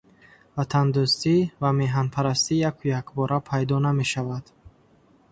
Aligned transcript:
Ватандӯстӣ 0.55 1.35
ва 1.61 1.69
меҳанпарастӣ 1.79 2.53
яку 2.69 2.83
якбора 2.99 3.37
пайдо 3.49 3.77
намешавад. 3.85 4.45